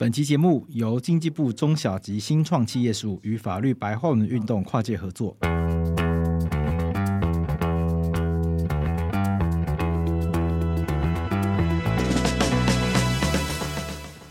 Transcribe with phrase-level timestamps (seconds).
[0.00, 5.36] 本期节目由经济部中小及新创企业署与法律白话文运动跨界合作。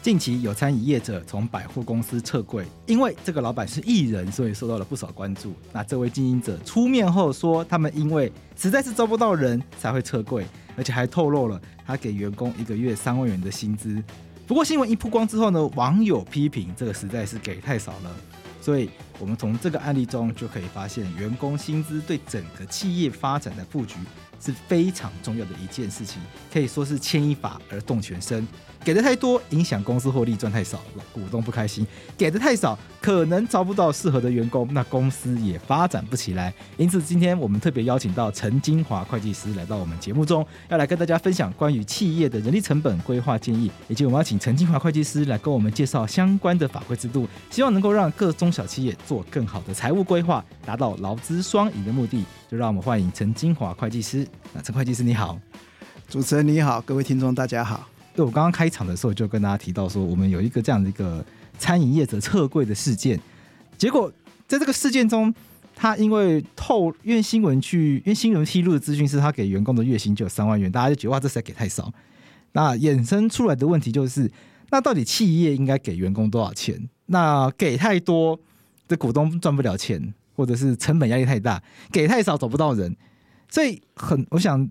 [0.01, 5.53] 近期有餐饮业者从百货公司撤柜，因为这个老板是艺人，所以受到了不少关注。
[5.71, 14.03] 那这位经营者出面后说，他们因为实在是招不到人才会撤柜，而且还透露了他给员工一个月三万元的薪资。
[14.49, 18.11] 不过新闻一曝光之后呢，网友批评这个实在是给太少了。
[18.59, 23.93] 所以我们从这个案例中就可以发现，员工薪资对整个企业发展的布局
[24.41, 26.19] 是非常重要的一件事情，
[26.51, 28.47] 可以说是牵一发而动全身。
[28.83, 30.79] 给的太多，影响公司获利；赚太少，
[31.13, 31.85] 股东不开心；
[32.17, 36.53] 给的太少，可能招不到适合的员工，那公司也发展不起来。
[36.77, 52.23] 因此，今天我们特别邀请到陈金华会计师来到我们节目中，要来跟大家分享关于企业的人力成本规划建议，以及我们要请陈金华会计师来跟我们介绍相关的法规制度，希望能够让各中小企业做更好的财务规划，达到劳资双赢的目的。
[52.49, 54.25] 就让我们欢迎陈金华会计师。
[54.53, 55.37] 那陈会计师你好，
[56.07, 57.88] 主持人你好，各位听众大家好。
[58.15, 61.23] 对，我刚刚开场的时候就跟大家提到说，我们有一个这样的一个
[61.57, 63.17] 餐饮业者撤柜的事件，
[63.77, 64.11] 结果
[64.47, 65.33] 在这个事件中，
[65.75, 71.93] 他因为透，因为新闻去，因为新闻披露的资讯是他给员工的月薪就有三万元，大家就觉得哇，这实在给太少。
[72.51, 74.29] 那衍生出来的问题就是，
[74.71, 76.89] 那到底企业应该给员工多少钱？
[77.05, 78.37] 那给太多，
[78.87, 82.97] 这股东赚不了钱，或者是成本压力太大；给太少，找不到人。
[83.49, 84.69] 所以很，我想。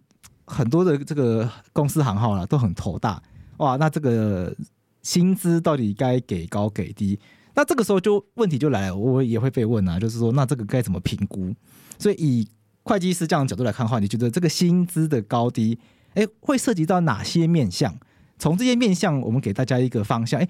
[0.48, 3.22] 很多的这个公司行号啦，都很头大
[3.58, 4.54] 哇，那这个
[5.02, 7.18] 薪资到底该给高给低？
[7.54, 11.54] 那这个时候就问题就来了，我也会被问啊，就是说那这个该怎么评估？
[11.98, 12.48] 所以以
[12.82, 15.78] 会计师这样的角度来看的话，你觉得这个薪资的高低，
[16.14, 17.94] 哎，会涉及到哪些面向？
[18.38, 20.48] 从这些面向，我们给大家一个方向，哎。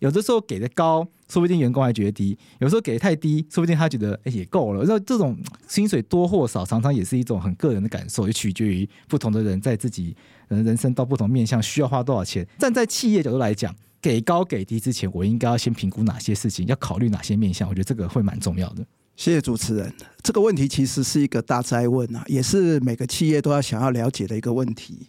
[0.00, 4.84] 有的时候给的高，说不定员工还觉得低；有时候给的太低，说不定他觉得哎也够了。
[4.86, 5.36] 那这种
[5.68, 10.16] 薪水多或少，常常也是一种很个人的感受，也取决于不同的人在自己
[10.48, 12.46] 人生到不同面向需要花多少钱。
[12.58, 17.68] 站在企业角度来讲，给高给低之前，我应该要先评估哪些事情，要考虑哪些面向？
[17.68, 18.84] 我觉得这个会蛮重要的。
[19.16, 25.08] 谢谢主持人，这个问题其实是一个大哉问啊，也是每个企业都要想要了解的一个问题。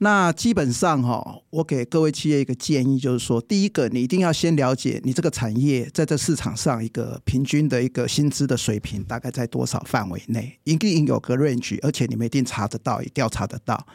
[0.00, 13.86] 那基本上哈，我给各位企业一个建议，就是说，第一个，你一定要先了解你这个产业在这市场上一个平均的一个薪资的水平大概在多少范围内，一定有个 range，而且你们一定查得到，也调查得到。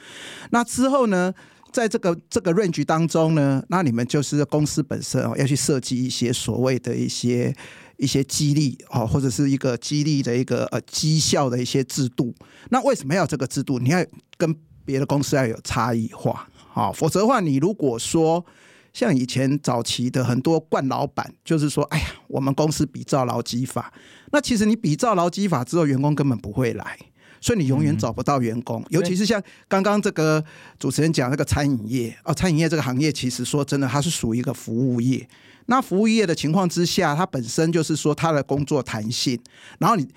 [0.52, 1.34] 那之后呢，
[1.72, 7.56] 在这个这个 range 当中呢，那你们就是公司本身哦，要去设计一些所谓的一些
[7.96, 12.36] 一些激励哦，或者是一个激励的一个呃绩效的一些制度。
[12.70, 13.80] 那为什么要这个制度？
[13.80, 14.06] 你要
[14.38, 14.54] 跟
[14.86, 18.46] 别的公司要有差异化，好，否则的话，你如果说
[18.94, 23.92] 像以前早期的很多惯老板，就是说，哎呀，我们公司比照劳基法，
[24.32, 26.98] 那其实你比照劳基法之后，员工根本不会来，
[27.42, 28.82] 所以你永远找不到员工。
[28.82, 30.44] 嗯、尤其是像刚刚这个
[30.78, 35.28] 主持人讲那个餐饮业哦，餐饮业这个行业，其实说真的，它是属于一个服务业。
[35.66, 39.40] 那服务业的情况之下，它本身就是说它的工作弹性，
[39.80, 40.08] 然后你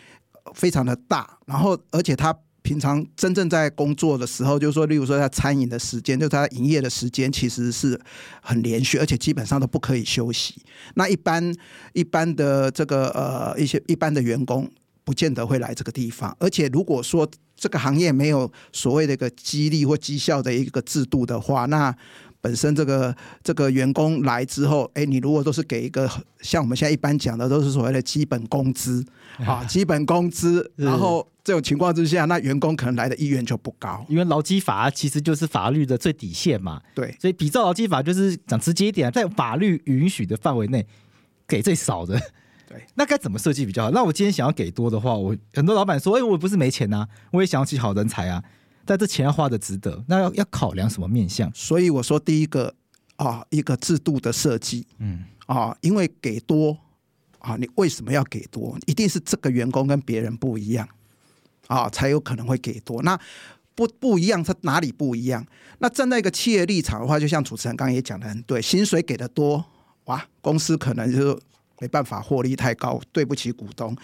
[0.55, 2.37] 非常的大，然后而且它。
[2.67, 7.97] 平常真正在工作的时候，就是说，例如说他餐饮的时间，就是他营业的时间，其实是
[8.43, 10.61] 很连续，而且基本上都不可以休息。
[10.95, 11.55] 那一般
[11.93, 14.69] 一般的这个呃一些一般的员工，
[15.05, 16.37] 不见得会来这个地方。
[16.41, 21.97] 而且如果说这个行业没有所谓的一个激励或绩效的一个制度的话，那
[22.47, 23.13] 本身这个
[23.43, 26.09] 这个员工来之后，哎，你如果都是给一个
[26.41, 29.05] 像我们现在一般讲的，都是所谓的基本工资
[29.45, 36.81] 啊，基本工资，然后这种情况之下，那员工可能来的意愿就不高，因为劳基法其实就是法律的最底线嘛。
[36.95, 40.87] 对，所以比照劳基法就是讲直接一点，在法律允许的范围内
[41.49, 42.17] 给最少的。
[42.69, 43.91] 对， 那该怎么设计比较好？
[43.91, 48.41] 那我今天想要给多的话，我很多老板说，哎，我不是没钱啊，我也想要请好人才啊。
[48.87, 51.51] 但这钱要花的值得，那要要考量什么面向？
[51.53, 52.73] 所以我说第一个
[53.17, 56.79] 啊，一个制度的设计，嗯啊，因为给多
[57.41, 58.79] 啊，你为什么要给多？
[58.87, 60.89] 一定是这个员工跟别人不一样
[61.67, 63.03] 啊，才有可能会给多。
[63.03, 63.19] 那
[63.75, 65.45] 不不一样，它哪里不一样？
[65.79, 69.65] 那站在一个企业立场的话，就像主持人刚刚也讲的很对，薪水给的多，
[70.05, 71.39] 哇，公司可能就
[71.81, 73.95] 没办法获利太高，对不起股东。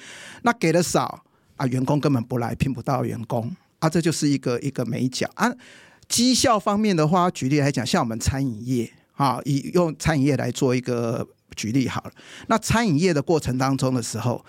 [0.43, 1.25] 那给的少
[1.57, 3.55] 啊，员工根本不来，聘不到员工。
[3.83, 5.53] 啊，这就是一个一个美角啊。
[6.09, 11.27] 绩效方面的话，举例来讲，像我们餐饮业啊，以用餐饮业来做一个
[11.57, 12.13] 举例好了。
[12.47, 14.45] 那餐饮业的过程当中的时候，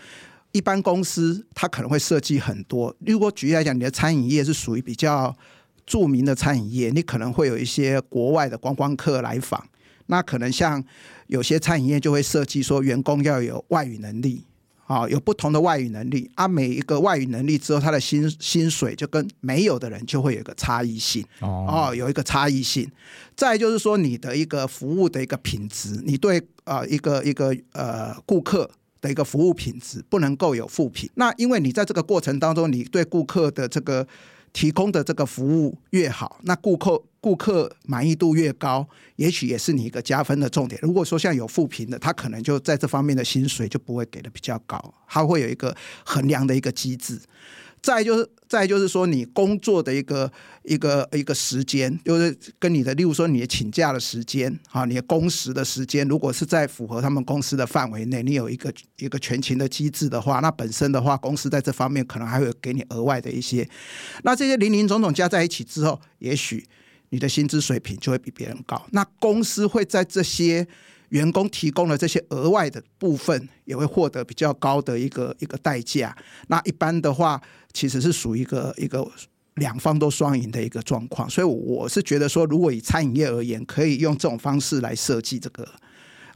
[0.52, 2.96] 一般公司它可能会设计很多。
[3.00, 5.36] 如果举例来讲，你的餐饮业是属于比较
[5.84, 9.68] 著名的餐饮业，你可能会有一些国外的观光客来访，
[10.06, 10.84] 那可能像
[11.26, 14.46] 有些餐饮业就会设计说，员工要有外语能力，
[14.94, 22.90] 啊，有不同的外语能力啊，每一个外语能力之后，他的薪薪水就跟没有的人就会有一个差异性哦，有一个差异性。
[23.36, 28.70] 再就是说，你的一个服务的一个品质，你对啊一个一个呃顾客
[29.02, 31.10] 的一个服务品质不能够有负评。
[31.16, 34.08] 那因为你在这个过程当中，你对顾客的这个。
[34.54, 40.80] 提供的这个服务越好，那顾客顾客满意度越高，也许也是你一个加分的重点。
[40.84, 47.20] 如果说像有负评的，他可能就在这方面的薪水就不会给的比较高，他会有一个衡量的一个机制。
[47.82, 63.68] 再就是，再就是说，你工作的一个一个一个时间，就是跟你的，例如说你的请假的时间啊，你的工时的时间，如果是在符合他们公司的范围内，你有一个一个全勤的机制的话，那本身的话，公司在这方面可能还会给你额外的一些，
[64.22, 66.64] 那这些林林总总加在一起之后，也许
[67.10, 68.80] 你的薪资水平就会比别人高。
[68.92, 70.68] 那公司会在这些。
[71.10, 76.18] 员工提供了这些额外的部分，也会获得比较高的一个一个代价。
[76.48, 77.40] 那一般的话，
[77.74, 79.06] 其实是属于一个一个
[79.56, 81.30] 两方都双赢的一个状况。
[81.30, 85.68] 所以我是觉得说，如果以餐饮业而言，可以用这种方式来设计这个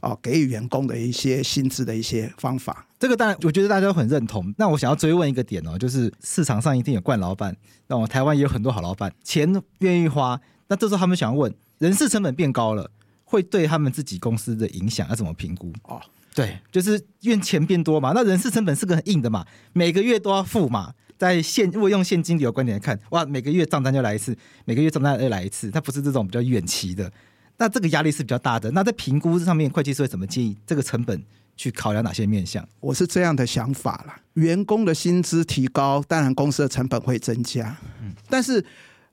[0.02, 2.86] 哦，给予员工的一些薪资的一些方法。
[2.98, 4.52] 这个当然，我觉得大家都很认同。
[4.58, 7.56] 那我想要追问一个点哦，就是市场上一定有惯老板，
[7.86, 12.90] 那我台湾也有很多好老板，钱愿意花，那这时候他们想要问，人事成本变高了。
[13.30, 15.70] 会对他们自己公司的影响要怎么评估？
[15.82, 16.00] 哦，
[16.34, 19.44] 对，就是因为钱变多嘛，那人事成本是个很硬的嘛，
[19.74, 20.94] 每个月都要付嘛。
[21.18, 24.34] 在现如果用现金流观点来看，哇，每个月账单就来一次，
[24.64, 27.12] 每个月账单又来一次，它不是这种比较远期的，
[27.56, 28.70] 那这个压力是比较大的。
[28.70, 31.20] 那在评估上面，会计师会怎么建议这个成本
[31.56, 32.66] 去考量哪些面向？
[32.78, 38.64] 我是这样的想法啦，员工的薪资提高，当然公司的成本会增加，嗯，但是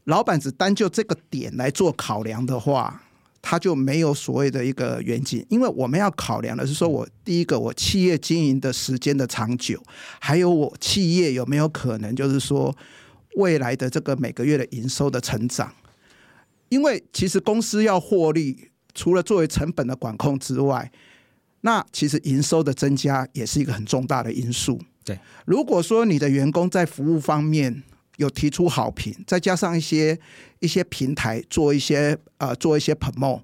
[0.04, 3.02] 老板只单就这个点来做考量的话。
[3.48, 9.80] 他就没有所谓的一个远景，因为我们要考量的是说，我第一个，我企业经营的时间的长久，
[10.20, 12.76] 还有我企业有没有可能就是说
[13.36, 15.72] 未来的这个每个月的营收的成长。
[16.70, 20.92] 因为其实公司要获利，除了作为成本的管控之外，
[21.62, 24.82] 那其实营收的增加也是一个很重大的因素。
[25.04, 27.84] 对，如果说你的员工在服务方面，
[28.18, 30.18] 有提出好评，再加上一些
[30.60, 33.42] 一些平台做一些呃做一些 promo，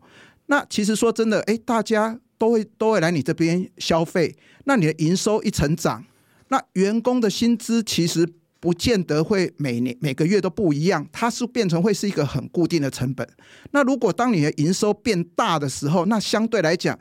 [0.47, 4.35] 那其实说真的，哎，大家都会都会来你这边消费，
[4.65, 6.05] 那你的营收一成长，
[6.47, 8.27] 那员工的薪资其实
[8.59, 13.27] 不见得会每年每个月都不一样，它是变成会是一个很固定的成本。
[13.71, 16.97] 那如果当你的营收变大的时候，那相对来讲。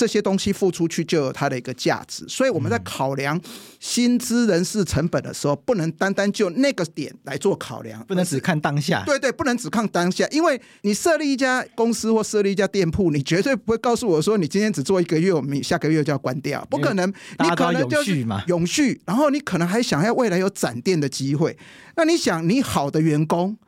[0.00, 3.38] 这些东西付出去就有它的一个价值，所以我们在考量
[3.80, 9.02] 薪资人事成本的时候，不能单单就那个点来做考量，不能只看当下。
[9.04, 17.06] 对对，不能只看当下，因为你设立一家公司或设立一家店铺，你绝对不会告诉我说你今天只做一个月，我们下个月就要关掉，不可能。
[17.38, 21.54] 你可能就是永续嘛，永续，然后你可能还想要未来有展店的机会。
[21.96, 23.58] 那你想，你好的员工。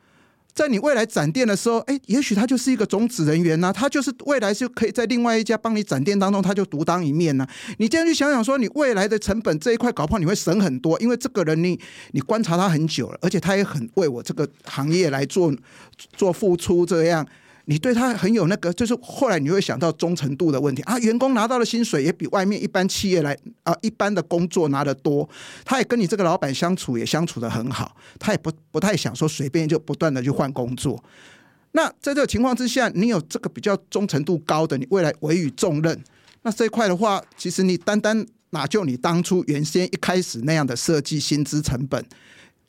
[0.53, 7.47] 在你未来展店的时候，哎，也许他就是一个种子人员呐、他就是未来就可以在另外一家帮你展店当中，他就独当一面呐、
[7.77, 11.79] 你这样去想想说，你未来的成本这一块搞不好你会省很多，因为这个人你
[12.11, 15.51] 你观察他很久了，而且他也很为我这个行业来做
[16.15, 17.27] 做付出，这样。
[17.65, 20.99] 你对他很有那个，就是后来你会想到忠诚度的问题啊。
[20.99, 25.27] 员工拿到的薪水也比外面一般企业来啊，一般的工作拿得多。
[25.63, 31.01] 他也跟你这个老板相处也相处的很好，他也不不太想说随便就不断的去换工作。
[31.71, 36.03] 那在这个情况之下，你有这个比较忠诚度高的，你未来委以重任，
[36.41, 42.05] 那这一块的话，其实你单单哪就你当初原先一开始那样的设计薪资成本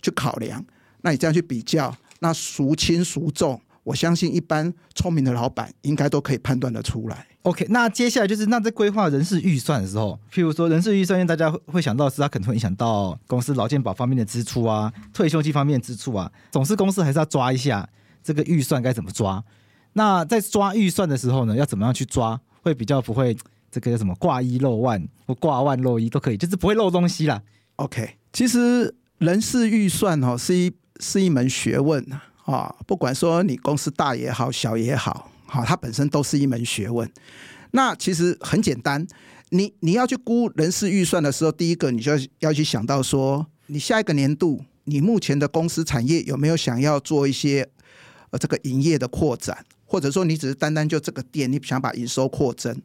[0.00, 0.64] 去考量，
[1.02, 3.60] 那你这样去比较，那孰轻孰重？
[3.84, 7.26] 我相信一般聪明的老板应该都可以判断得出来。
[7.42, 17.86] OK，那接下来就是那在规划人事预算的时候，譬如说人事预算，大家会想到是它可能会影响到公司劳健保方面的支出啊，退休金方面的支出啊，总是公司还是要抓一下
[18.22, 19.44] 这个预算该怎么抓。
[19.92, 23.36] 那在抓预算的时候呢，要怎么样去抓，会比较不会
[23.70, 27.42] 这个叫什么挂一漏万或挂万漏一都可以，就是不会漏东西啦。
[27.76, 37.10] OK，其实人事预算哦是一是一门学问啊，啊不管说你公司大也好，小也好，好，它本身都是一门学问。
[37.70, 39.06] 那其实很简单，
[39.48, 47.68] 你你要去估人事预算的时候，第一个你就要要去想到说，你下一个年度你目前的公司产业有没有想要做一些
[48.30, 52.80] 呃这个营业的扩展，或者说你只是单单就这个店，你想把营收扩增。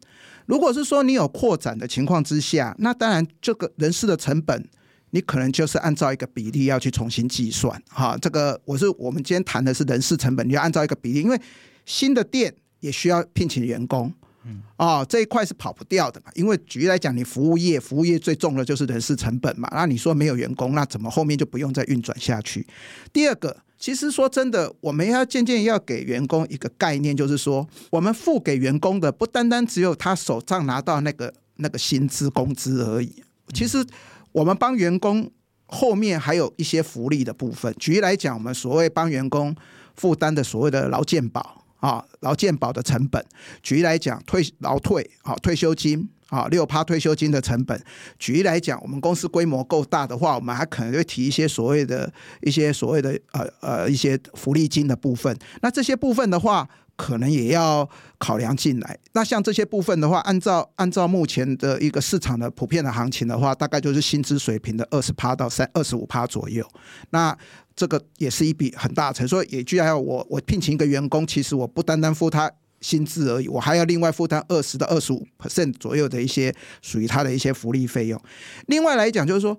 [0.46, 4.68] 如果是说你有扩展的情况之下，那当然这个人事的成本。
[5.12, 11.40] 你可能就是按照一个比例要去重新计算，哈，这个我是我们今天谈的是人事成本，你要按照一个比例，因为
[11.86, 14.14] 新的店也需要聘请员工，
[14.46, 16.32] 嗯，哦，这一块是跑不掉的嘛。
[16.36, 19.68] 因为举例来讲，你服务业，服务业最重的就是人事成本嘛。
[19.72, 22.66] 那你说没有员工，那怎么后面就不用再运转下去？
[23.12, 33.12] 第二个，其实说真的，我们要渐渐要给员工一个概念，就是说，我们付给员工的不单单只有他手上拿到那个那个薪资工资而已。
[33.52, 33.84] 其实
[34.32, 35.32] 我们帮员工
[35.66, 37.74] 后面还有一些福利的部分。
[37.80, 39.56] 举例来讲，我们所谓帮员工
[39.96, 41.58] 负担的所谓的劳健保。
[41.80, 43.26] 啊，劳健保的成本，
[43.64, 47.82] 举例来讲，退劳退啊，退休金啊，六趴退休金的成本。
[48.18, 55.34] 举例来讲，我们公司规模够大的话，我们还可能会提一些所谓的一些所谓的呃呃一些福利金的部分。
[55.62, 56.68] 那这些部分的话，
[57.00, 59.00] 可能也要考量进来。
[59.14, 66.68] 那像这些部分的话，按照按照目前的一个市场的普遍的行情的话，大概就是薪资水平的二十趴到三二十五趴左右。
[67.12, 67.36] 那
[67.74, 72.52] 这个也是一笔很大成，所以也居然要我我聘请一个员工，其实我不单单付他
[72.82, 78.22] 薪资而已，我还要另外负担二十到二十五 percent 左右的一些属于他的一些福利费用。
[78.68, 79.58] 另外来讲，就是说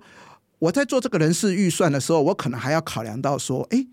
[0.59, 3.83] 我在做这个人事预算的时候，我可能还要考量到说，哎，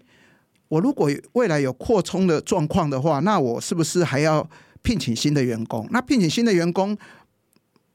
[0.68, 4.48] 我如果未来有扩充的状况的话，那我是不是还要
[4.82, 5.86] 聘请新的员工？
[5.90, 6.96] 那聘请新的员工，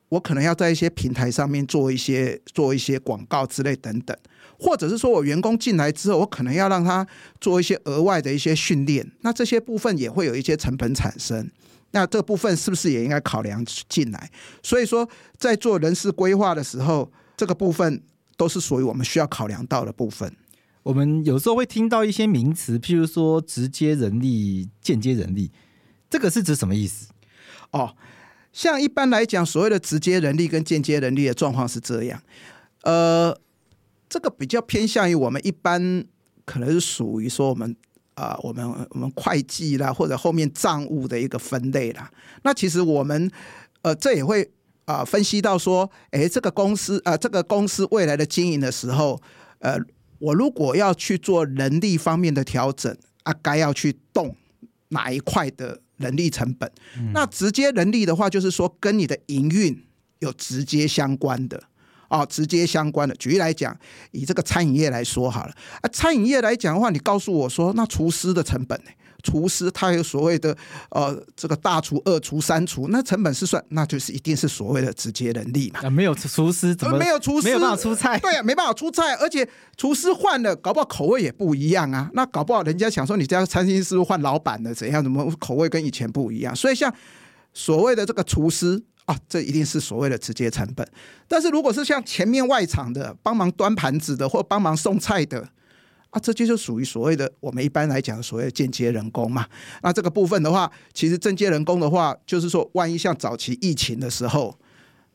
[0.10, 4.18] 我可能要在一些平台上面做一些做一些广告之类等等。
[4.60, 7.06] 或者是说我员工进来之后，我可能要让他
[7.42, 11.50] 做一些额外的一些训练，那这些部分也会有一些成本产生。
[11.92, 14.32] 那这部分是不是也应该考量进来？
[14.64, 18.02] 所以说，在做人事规划的时候，这个部分
[18.38, 20.34] 都是属于我们需要考量到的部分。
[20.84, 25.52] 我们有时候会听到一些名词，譬如说直接人力、间接人力，
[26.10, 27.08] 这个是指什么意思？
[27.72, 27.96] 哦，
[28.52, 32.22] 像一般来讲，所谓的直接人力跟间接人力的状况是这样，
[32.84, 33.36] 呃。
[34.10, 36.06] 这个比较偏向于我们一般，
[36.46, 37.76] 可能是属于说我们
[38.14, 42.12] 啊、我们我们会计啦，或者后面账务的一个分类啦。
[42.44, 43.32] 那其实我们
[43.82, 44.52] 呃，这也会
[44.86, 49.20] 啊、分析到说，哎，这个公司啊、呃，这个公司未来的经营的时候，
[49.58, 49.80] 呃，
[50.24, 54.34] 我如果要去做人力方面的调整啊，该要去动
[54.90, 56.72] 哪一块的人力成本？
[56.98, 59.84] 嗯、那直接人力的话，就是说跟你的营运
[60.20, 61.62] 有直接相关的。
[62.14, 63.76] 哦，直接相关的，举例来讲，
[64.12, 68.92] 以这个餐饮业来说好了啊，餐饮业来讲的话，你告诉我说，那厨师的成本呢？
[69.24, 70.56] 厨师他有所谓的
[70.92, 75.80] 呃，这个大厨、二厨、三厨，那成本是算，那就是一定是所谓的直接人力嘛。
[75.82, 78.20] 啊，没有厨师怎么没有厨师没有办法出菜？
[78.20, 82.12] 对啊，没办法出菜，而且厨师换了，搞不好口味也不一样啊。
[82.14, 84.74] 那搞不好人家想说，你家餐厅是不是换老板了？
[84.74, 85.02] 怎样？
[85.02, 86.54] 怎么口味跟以前不一样？
[86.54, 86.94] 所以像
[87.54, 88.84] 所谓的这个厨师。
[89.06, 90.88] 啊，这一定是所谓的直接成本。
[91.28, 95.50] 但是如果是像前面外场的帮忙端盘子的或帮忙送菜的，
[96.10, 99.46] 啊，这就是属于所谓的我们一般来讲所谓的间接人工嘛。
[99.82, 104.58] 那这个部分的话，其实间接人工的话，就是说，万一像早期疫情的时候，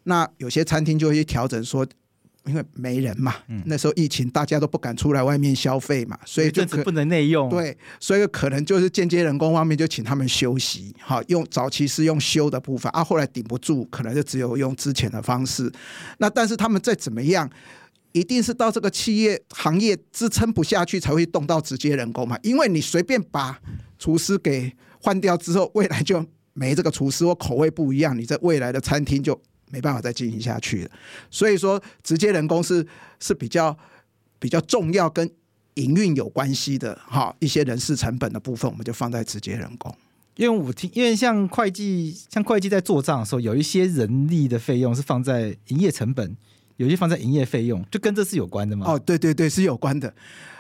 [0.05, 1.87] 那有些餐厅就会去调整说。
[2.49, 3.35] 因为没人嘛，
[3.67, 7.49] 那时候疫情，大家都不敢出来外面消费嘛，所以就不能内用。
[7.51, 15.71] 对，所以可能就是间接人工方面就请他们休息，好，用早期是用休的部分啊，后来顶不住，可能就只有用之前的方式。
[16.19, 17.49] 那但是他们再怎么样，
[18.13, 22.39] 一定是到这个企业行业支撑不下去才会动到直接人工嘛。
[22.43, 23.61] 因为你随便把
[23.99, 26.25] 厨师给换掉之后，未来就
[26.55, 29.39] 没这个厨师或口味不一样，你在未来的餐厅就。
[29.71, 30.91] 没办法再进行下去了，
[31.31, 32.87] 所以说直接人工是
[33.21, 33.77] 是比较
[34.39, 35.31] 比较重要跟
[35.75, 39.95] 营运有关系的哈，一些人事成本的部分，我们就放在直接人工。
[40.37, 46.37] 因为我听，因为像会计，像会计在做账的时候，有一些人力的费用是放在营业成本，
[46.77, 48.87] 有一些放在营业费用，就跟这是有关的吗？
[48.89, 50.15] 哦，对对对，是有关的。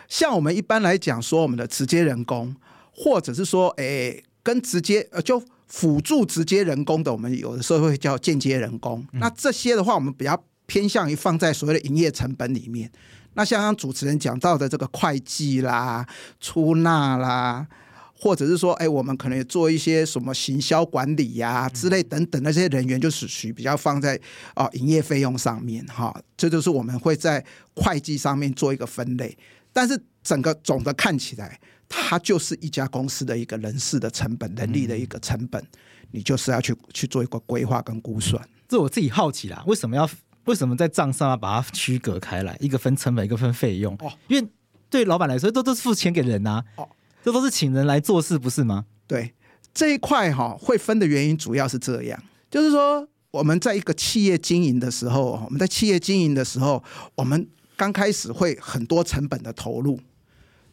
[0.08, 2.54] 像我们一般来讲说，我们的直接人工，
[2.92, 5.42] 或者是说，诶，跟直接呃就。
[5.68, 9.06] 辅助直接人工的，我们有的时候会叫间接人工。
[9.12, 12.90] 那这些的话，我们比较偏向于放在所谓的营业成本里面。
[13.34, 16.06] 那像刚主持人讲到的这个会计啦、
[16.40, 17.66] 出纳啦，
[18.14, 24.18] 或者是说，哎，我们可能也做一些什么行销管理呀之类等等那些人员，就是属于比较放在
[24.54, 26.18] 啊营业费用上面哈。
[26.36, 27.44] 这就是我们会在
[27.74, 29.36] 会计上面做一个分类。
[29.72, 31.60] 但是整个总的看起来。
[31.88, 35.64] 它就是一家公司的一个人事的成本、人力的一个成本，
[36.10, 38.46] 你就是要去去做一个规划跟估算。
[38.68, 40.08] 这我自己好奇啦，为什么要
[40.44, 43.94] 为什么在账上要把它区隔开来，一个分成本，一个分费用？
[44.00, 44.48] 哦，因为
[44.90, 46.62] 对老板来说，都都是付钱给人呐。
[46.76, 46.88] 哦，
[47.24, 48.84] 这都是请人来做事，不是吗？
[49.06, 49.32] 对，
[49.72, 59.98] 这一块哈会分的原因主要是这样，就是说我们在一个企业经营的时候，我们在企业经营的时候，我们刚开始会很多成本的投入。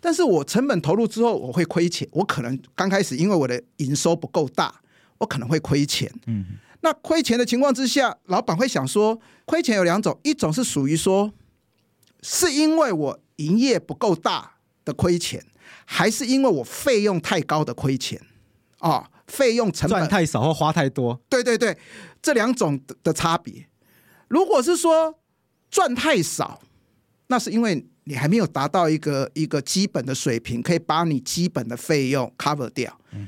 [0.05, 2.07] 但是我成本投入之后，我会亏钱。
[2.11, 4.71] 我可能刚开始因为我的营收不够大，
[5.17, 6.07] 我可能会亏钱。
[6.27, 6.45] 嗯，
[6.81, 11.33] 那亏钱的情况之下，老板会想说，亏钱有两种，一种是属于说，
[12.21, 15.43] 是因为我营业不够大的亏钱，
[15.85, 18.21] 还是因为我费用太高的亏钱
[18.77, 18.89] 啊？
[18.89, 21.19] 哦，费用成本赚太少或花太多？
[21.27, 21.75] 对对对，
[22.21, 23.67] 这两种的差别。
[24.27, 25.17] 如果是说
[25.71, 26.61] 赚太少，
[27.27, 32.99] 那是因为你还没有达到一个一个基本的水平，可以把你基本的费用 cover 掉。
[33.11, 33.27] 嗯。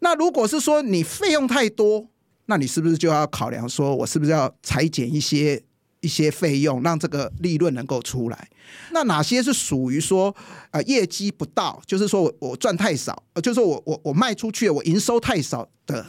[0.00, 2.08] 那如果是说你费用太多，
[2.46, 5.62] 那你是不是就要考量说，我是不是要裁减一些
[6.00, 8.48] 一些费用，让这个利润能够出来？
[8.92, 10.34] 那哪些是属于说
[10.70, 16.04] 呃业绩不到，就是说我我赚太少，呃就是说我我我卖出去我营收太少的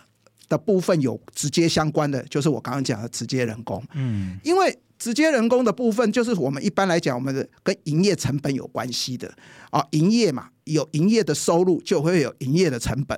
[0.48, 3.84] 的部分有直接相关的，就是我刚刚讲的直接人工。
[3.94, 9.34] 嗯，因为直接人工的部分，就是我们一般来讲，我们的跟营业成本有关系的
[9.72, 13.18] 啊，营业嘛，有营业的收入就会有营业的成本。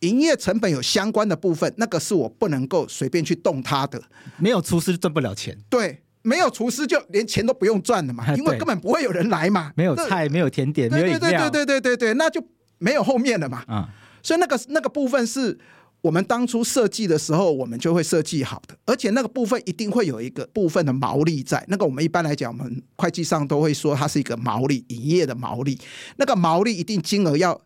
[0.00, 4.00] 营业成本有相关的部分，那个是我不能够随便去动它的。
[4.36, 5.58] 没有厨师赚不了钱。
[5.68, 9.72] 对，没有厨师就连钱都不用赚了嘛，因为根本不会有人来嘛。
[9.74, 11.18] 没有菜，没有甜点，没有。
[11.18, 12.40] 对对对对对对对，那就
[12.78, 13.64] 没有后面了嘛。
[13.66, 13.88] 啊，
[14.22, 15.58] 所以那个那个部分是
[16.00, 21.64] 我们当初设计的时候，我们就会设计好的，而且那个部分一定会有一个部分的毛利在。
[21.68, 25.78] 那个我们一般来讲，我们会计上都会说它是一个毛利，营业的毛利。
[26.16, 27.60] 那个毛利一定金额要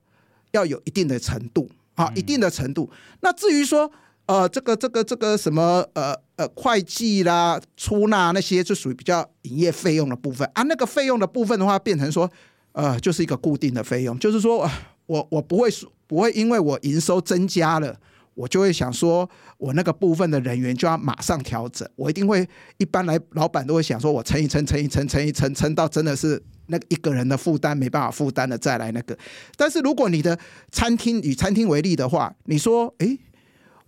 [0.53, 1.69] 要有一定的程度。
[1.95, 2.91] 啊，一定的程度。
[3.21, 3.93] 那至于说，
[4.25, 10.63] 呃，这个、这个、这个什么，呃呃，会计啦、出纳那些，就属于比较营业费用的部分啊。
[10.63, 12.29] 那个费用的部分的话，变成说，
[12.73, 14.67] 呃，就是一个固定的费用，就是说，
[15.05, 15.69] 我我不会
[16.07, 17.95] 不会因为我营收增加了，
[18.35, 21.89] 我就会想说我那个部分的人员就要马上调整。
[21.97, 22.49] 我一定会，
[22.79, 26.43] 一般来老板都会想说，我乘一乘，乘一乘，乘一乘，乘到真的是。
[26.67, 29.19] 那一个人的负担没办法负担了，再来那个。
[29.57, 30.39] 但是如果你的
[30.71, 33.19] 餐厅以餐厅为例的话，你说，诶，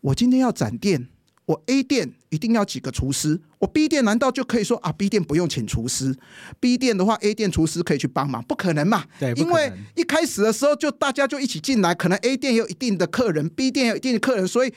[0.00, 1.08] 我今天要展店，
[1.46, 6.14] 我 A 店一定要几个厨师，我 B 店难道就可以说啊，B 店不用请厨师
[6.58, 8.42] ，B 店的话 A 店厨师可以去帮忙？
[8.42, 9.04] 不可能嘛？
[9.20, 14.74] 对，因为一开始的时候就大家就一起进来，可能 A 店有一定的客人，B 店有一定的客人，所以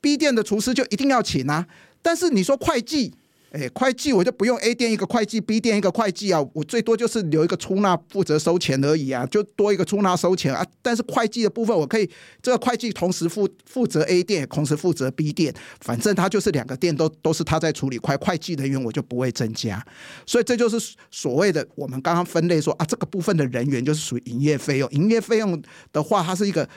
[0.00, 1.66] B 店的厨师就一定要请啊。
[2.02, 3.14] 但是你说会计。
[3.50, 10.64] 哎，会计我就不用 A 店一个会计，B 店一个会计啊，我最多就是留一个出纳负责收钱而已啊，就多一个出纳收钱啊。
[10.80, 12.08] 但是会计的部分，我可以
[12.40, 19.84] 这个会计同时负负责 A 店，同时负责 B 店，反正他就是两个店都都是他在处理，会会计人员我就不会增加。
[20.24, 25.60] 所以这就是所谓的我们刚刚分类说啊，这个部分的人员就是属于营业费用，营业费用
[25.92, 26.68] 的话，它是一个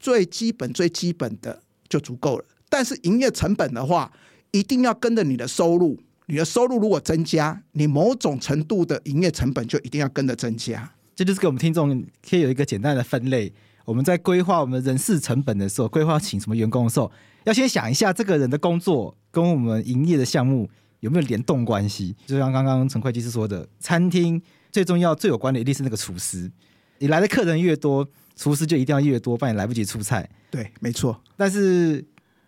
[0.00, 2.44] 最基本最基本的就足够了。
[2.70, 4.10] 但是营业成本的话，
[4.52, 6.00] 一定要跟着你的收入。
[6.26, 10.90] 你的收入如果增加，你某种程度的营业成本就一定要跟着增加。
[11.14, 13.52] 这就是给我们听众可以有一个简单的分类。
[13.84, 17.12] 我们在规划我们人事成本的时候，规划请什么员工的时候，
[17.44, 20.68] 要先想一下这个人的工作跟我们营业的项目
[21.00, 22.16] 有没有联动关系。
[22.26, 24.40] 就像刚刚陈会计师说的，餐厅
[24.72, 26.50] 最重要、最有关的一定是那个厨师。
[26.98, 30.26] 你来的客人越多，厨师就一定要越多，不然你来不及出菜。
[30.50, 31.20] 对，没错。
[31.36, 32.02] 但是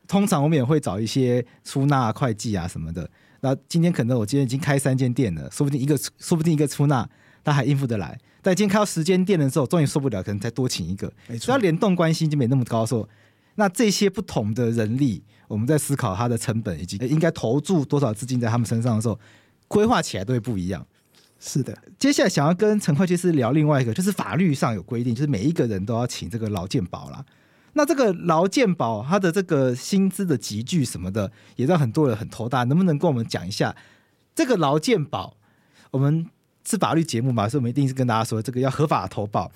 [0.08, 3.08] 通常我们也会找一些出纳、会计啊什么的。
[3.46, 7.08] 那今天可能我今天已经开三间店了，说不定一个说不定一个出纳
[7.44, 12.84] 他还应付得来，但今天开到十间店的时候，终于受不了，可能再多请一个，所以联动关系就没那么高。
[12.84, 13.08] 说
[13.54, 19.16] 那这些不同的人力，我们在思考它的成本以及应该投注多少资金在他们身上的时候，
[19.68, 20.84] 规划起来都会不一样。
[21.38, 27.24] 是的，接下来想要跟陈会计师聊另外一个，就是法律上有规定，就是每一个人都要请这个劳健保啦。
[27.76, 32.64] 那这个劳健保，它的这个薪资的集聚什么的，也让很多人很头大。
[32.64, 33.76] 能不能跟我们讲一下
[34.34, 35.36] 这个劳健保？
[35.90, 36.26] 我们
[36.66, 39.52] 是法律节目嘛，所以我们一定是跟大家说，这个要合法投保，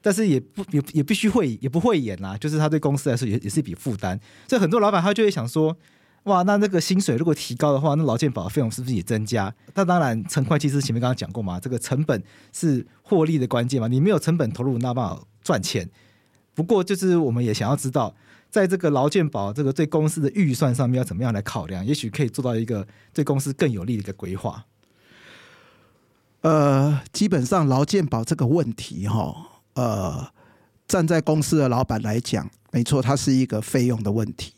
[0.00, 4.18] 但是也不也也必须会也不会演啦，就是他对公司来说也也是一笔负担。
[4.48, 5.76] 所以很多老板他就会想说，
[6.22, 9.54] 哇，那那个薪水如果提高的话，那劳健保的费用是不是也增加？
[9.74, 15.86] 那当然，陈会计师前面刚刚讲过嘛，这个成本是获利的关键嘛，你没有成本投入，那办法赚钱。
[16.54, 18.14] 不过，就是我们也想要知道，
[18.50, 24.66] 在这个劳健保这个对公司的预算上面要怎么样来考量，也许可以做到一个对公司更有利的一个规划。
[26.42, 29.34] 呃，基本上劳健保这个问题，哈，
[29.74, 30.28] 呃，
[30.86, 34.52] 站在公司的老板来讲，没错，它是一个费用的问题。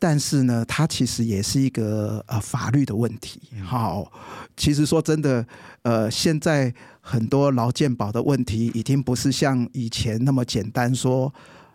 [0.00, 3.38] 但是呢，它其实也是一个呃法律的问题。
[3.62, 4.10] 好，
[4.56, 5.46] 其实说真的，
[5.82, 11.30] 呃，现在很多劳健保的问题已经不是像以前那么简单说，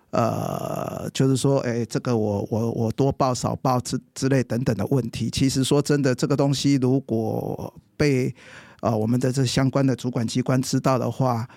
[0.09, 5.29] 呃，就是说，哎，这个我我我多报少报之之类等等的问题。
[5.29, 8.33] 其实说真的，这个东西如果被
[8.81, 11.47] 呃我们的这相关的主管机关知道的话，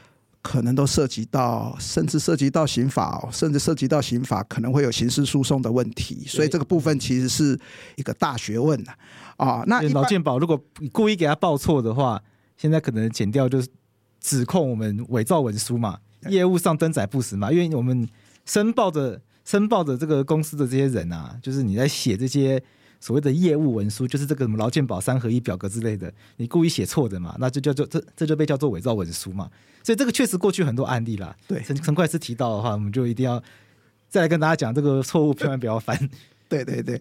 [0.40, 6.24] 可能都涉及到，甚至涉及到刑法，哦，甚至涉及到刑法，可能会有刑事诉讼的问题。
[6.26, 7.58] 所以这个部分其实是
[7.96, 8.96] 一个大学问啊。
[9.36, 10.58] 啊，那老健保如果
[10.92, 12.22] 故意给他报错的话，
[12.56, 13.68] 现在可能减掉就是
[14.20, 15.98] 指控我们伪造文书嘛，
[16.28, 18.08] 业务上登载不实嘛，因为我们
[18.44, 22.62] 申报的申报的这个公司的这些人啊，就是你在写这些。
[23.00, 29.50] 所谓的业务文书，就是这个什么劳健保三合一表格之类的，你故意写错的嘛，那就叫做这这就被叫做伪造文书嘛。
[29.82, 31.36] 所以这个确实过去很多案例啦。
[31.46, 33.42] 对，陈陈会计师提到的话，我们就一定要
[34.08, 35.96] 再来跟大家讲这个错误，千万不要犯。
[36.48, 37.00] 对对对。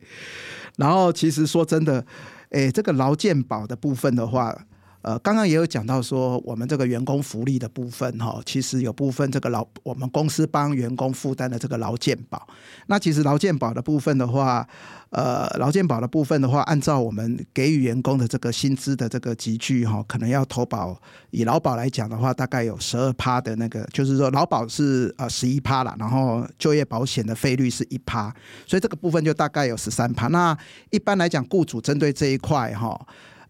[0.77, 2.05] 然后其实说真的，
[2.49, 4.65] 诶，这个劳健保的部分的话。
[5.03, 12.45] 呃，刚刚也有讲到说，我们这个员工福利的部分哈，其实有部分这个劳我们公司帮员工负担的这个劳健保。
[12.87, 14.67] 那其实劳健保的部分的话，
[15.11, 20.99] 呃，劳健保的部分的话，按照我们给予员工的这个薪资的这个集聚哈，可能要投保。
[21.29, 28.33] 以劳保来讲的话，大概有十二趴的那个，就是说劳保是呃十一趴啦，然后就业保险的费率是一趴，
[28.65, 30.27] 所以这个部分就大概有十三趴。
[30.27, 30.57] 那
[30.89, 32.99] 一般来讲，雇主针对这一块哈。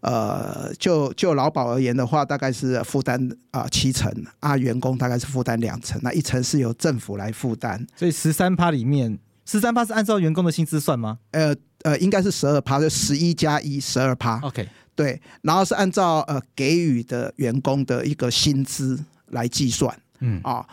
[0.00, 7.86] 呃，就就劳保而言的话，大概是负担啊七成啊，员工大概是负担两成，那一成是由政府来负担。
[7.96, 11.18] 所以十三趴里面，十三趴是按照员工的薪资算吗？
[11.32, 14.40] 呃呃，应该是十二趴，就十一加一，十二趴。
[14.40, 19.96] OK，对，然后是按照呃给予的员工的一个薪资来计算。
[20.20, 20.66] 嗯啊。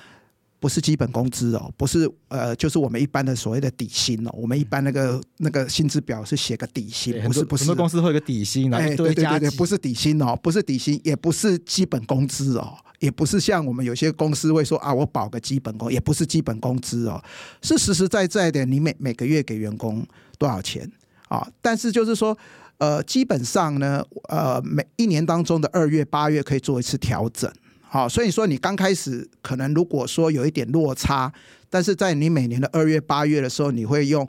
[0.66, 4.32] 不是基本工资哦，不是呃，就是我们一般的所谓的底薪哦。
[4.34, 7.66] 我们一般那个那个薪资表是写个底薪，不是不是。
[7.66, 17.24] 很多公司会有个底薪，哎，对对对对，不是底薪哦，不是底薪，也不是基本工资哦，也不是像我们有些公司会说啊，我保个基本工，也不是基本工资哦，
[17.62, 20.04] 是实实在在的，你每每个月给员工
[20.40, 20.92] 多少钱
[21.28, 21.48] 啊？
[21.62, 22.36] 但是就是说，
[22.80, 27.52] 呃，基本上呢，呃，每一年当中的二月、八月可以做一次调整。
[27.96, 31.32] 好，所以说你刚开始可能如果说有一点落差，
[31.70, 34.28] 但是在你每年的二月、八月的时候，你会用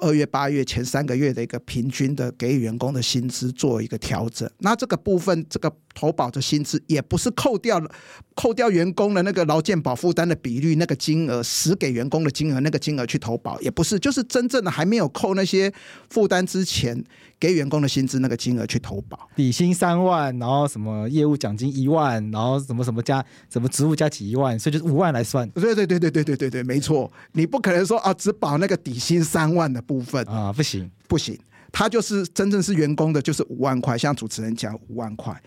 [0.00, 4.50] 二月、八月前三个月的一个平均的给予员工的薪资做一个调整。
[4.58, 7.90] 那这个部分，这个投保的薪资也不是扣掉了，
[8.34, 15.72] 扣掉员工的那个劳健保负担的比率那个金额，实给员工的金额那个金额去投保，也不是，就是真正的还没有扣那些
[16.10, 17.02] 负担之前。
[17.40, 25.46] 给员工的薪资那个金额去投保，底薪三万，然后什么业务奖金一万，然后什么什么加什么职务加几万，所以就是五万来算。
[25.50, 27.10] 对对对对对对对对，没错。
[27.32, 31.38] 你不可能说啊，只保那个底薪三万的部分啊，不行不行。
[31.70, 35.38] 他就是真正是员工的，就是五万块，像主持人讲五万块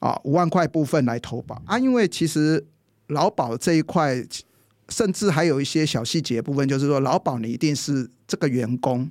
[0.00, 1.78] 啊，五万块部分来投保啊。
[1.78, 2.66] 因为其实
[3.06, 4.22] 劳保这一块，
[4.88, 9.08] 甚至还有一些小细节部分，就是说劳保你一定是这个员工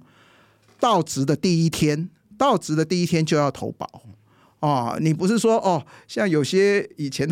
[0.79, 2.09] 到职的第一天。
[2.37, 3.85] 到职的第一天就要投保
[4.61, 7.27] 哦，你不是说哦，像有些以前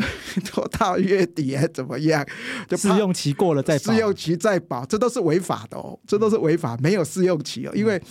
[0.52, 2.28] 都到月底还怎么样，
[2.68, 8.02] 就试用期过了再保，试用期再保，这都是违法的哦，这都是违法，没有试用期哦，因为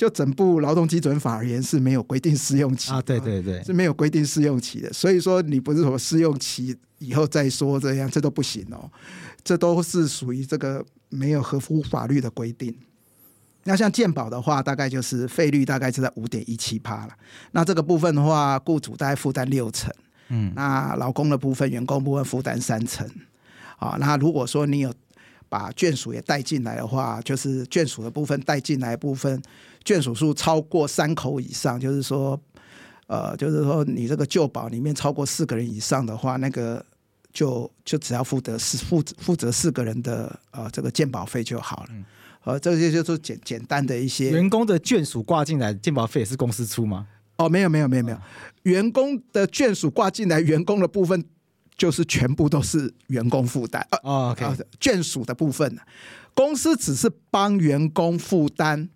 [0.00, 8.90] 就整部劳动基准法而言是没有规定试用期啊，对对对，是没有规定试用期的，所以说你不是说试用期以后再说这样，这都不行哦，
[9.44, 12.74] 这都是属于这个没有合乎法律的规定。
[13.64, 17.12] 那像健保的话，大概就是费率大概是在五点一七趴了。
[17.52, 19.92] 那这个部分的话，雇主大概负担六成，
[20.30, 23.06] 嗯，那劳工的部分、员工部分负担三成。
[23.76, 24.90] 啊，那如果说你有
[25.50, 29.42] 把眷属也带进来的话，就是眷属的部分带进来的部分，
[29.84, 32.40] 眷属数超过三口以上，就是说，
[33.06, 36.84] 呃，就是说你这个旧保里面超过四个人以上的话，那个
[37.32, 41.88] 就就只要负责四负负责四个人的呃这个鉴保费就好了。
[41.90, 42.04] 嗯
[42.42, 47.06] 呃，这些就是简简单的一些员工的眷属挂进来，健保费也是公司出吗？
[47.36, 48.18] 哦，没有没有没有没有，
[48.62, 51.22] 员工的眷属挂进来，员工的部分
[51.76, 53.86] 就是全部都是员工负担。
[54.02, 55.78] 哦，OK，眷属的部分，
[56.34, 58.88] 公司只是帮员工负担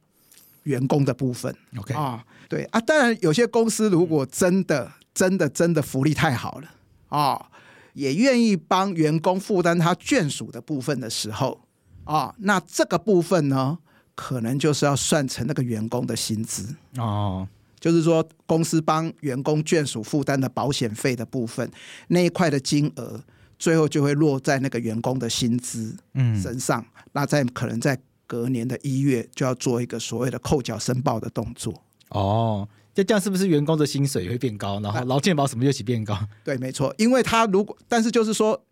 [0.64, 1.55] 员工的部分。
[1.79, 6.68] OK 啊，对啊，当然有些公司如果真的真的真的福利太好了
[7.09, 7.46] 啊，
[7.94, 11.61] 也愿意帮员工负担他眷属的部分的时候。
[12.05, 13.79] 啊、哦，那这个部分呢，
[14.14, 17.48] 可能就是要算成那个员工的薪资哦，
[17.81, 21.66] 就是说公司帮员工眷属负担的保险费的部分
[22.09, 23.18] 那一块的金额，
[23.59, 26.83] 最后就会落在那个员工的薪资嗯身上。
[26.83, 31.82] 嗯、那在可能在隔年的一月就要做一个所谓的扣缴申报的动作。
[32.08, 34.80] 哦，就这样是不是员工的薪水也会变高？
[34.80, 36.18] 然后劳健保什么又起变高？
[36.44, 38.64] 对，没错，因为他如果但是就是说。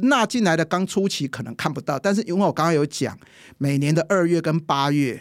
[0.00, 3.18] 纳进来的刚初期可能看不到，但是因为我刚刚有讲，
[3.56, 5.18] 每年的二月跟八月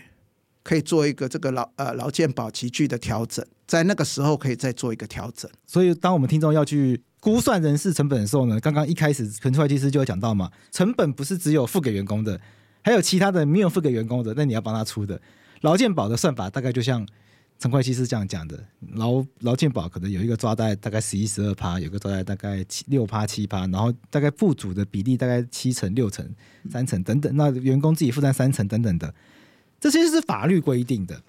[0.63, 5.49] 可以做一个这个劳呃劳健保集聚的调整，在那个时候可以再做一个调整。
[5.65, 12.37] 所以当我们听众要去估算人事成本的时候呢，刚刚一开始陈会计师就有讲到嘛，成本不是只有付给员工的，
[12.85, 15.19] 还有其他的没有付给员工的，那你要帮他出的。
[15.61, 17.03] 劳健保的算法大概就像
[17.57, 26.23] 陈会计师这样讲的，劳劳健保可能有一个抓在大概十一十二趴，有个抓在大概七六趴七趴，然后大概雇主的比例大概七成六成
[26.69, 29.11] 三成等等，那员工自己负担三成等等的，
[29.79, 31.19] 这些是法律规定的。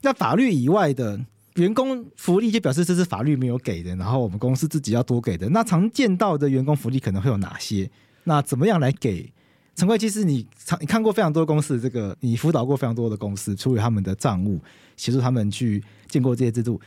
[0.00, 1.20] 那法律以外的
[1.56, 5.50] 员工福利就表示这是法律没有给的，然后我们公司自己要多给的。
[5.50, 7.90] 那常见到的员工福利可能会有哪些？
[8.24, 9.30] 那怎么样来给？
[9.74, 14.60] 陈会计师，你常你看过非常多公司，这个你辅导过非常多的公司，处理他们的账务，
[14.96, 16.80] 协助他们去建构这些制度。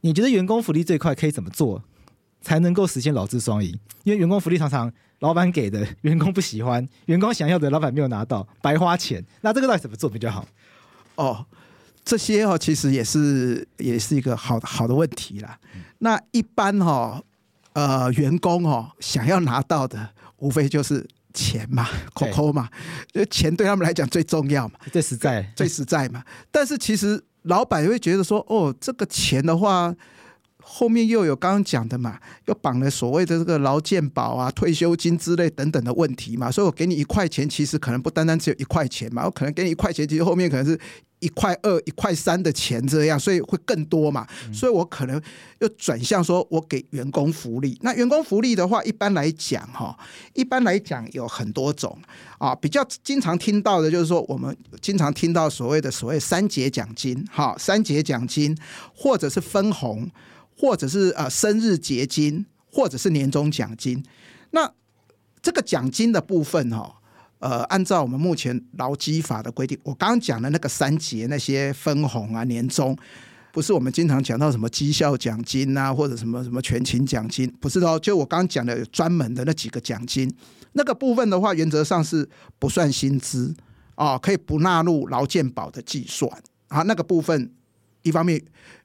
[0.00, 1.82] 你觉得员工福利这一块可以怎么做，
[2.40, 3.78] 才能够实现劳资双赢？
[4.04, 9.22] 因为员工福利常常老板给的，员工不喜欢；员工想要的，老板没有拿到，白花钱。
[9.42, 10.48] 那这个到底怎么做比较好？
[11.16, 11.44] 哦，
[12.02, 15.58] 这些哦，其实也是也是一个好好的问题啦。
[15.74, 17.24] 嗯、那一般哈、哦，
[17.74, 21.06] 呃，员工哦，想要拿到的，无非就是。
[21.32, 22.68] 钱嘛，口口嘛，
[23.12, 26.22] 对钱对他们来讲最重要嘛，最实在，最实在嘛。
[26.50, 29.94] 但是其实老板也会觉得说，哦，这个钱的话，
[30.62, 36.50] 后面又有刚刚讲的嘛，又绑了所谓的这个劳健保啊、退休金之类等等的问题嘛。
[36.50, 40.78] 所以我给你一块钱，其实可能不单单只有一块钱嘛，我可能给你一块钱，其实后面可能是。
[41.20, 44.26] 一块二、一块三的钱这样，所以会更多嘛。
[44.52, 45.20] 所以我可能
[45.60, 47.78] 又转向说，我给员工福利。
[47.82, 49.96] 那员工福利的话，一般来讲哈，
[50.34, 51.96] 一般来讲有很多种
[52.38, 52.54] 啊。
[52.54, 58.56] 比较经常听到的就是说，我们经常听到所谓的所谓三节奖金，哈，三节奖金，
[58.94, 60.10] 或者是分红，
[60.56, 64.02] 或者是呃生日结金，或者是年终奖金。
[64.50, 64.72] 那
[65.42, 66.96] 这个奖金的部分哈。
[67.40, 72.96] 呃，按照我们目前劳基法的规定，我刚刚讲的那个三节那些分红啊、年终，
[73.50, 77.98] 不是我们经常讲到什么绩效奖金啊，或者什么什么全勤奖金，不是哦。
[77.98, 80.30] 就我刚刚讲的有专门的那几个奖金，
[80.74, 83.54] 那个部分的话，原则上是不算薪资
[83.94, 86.30] 啊，可以不纳入劳健保的计算
[86.68, 86.82] 啊。
[86.82, 87.50] 那个部分，
[88.02, 88.38] 一方面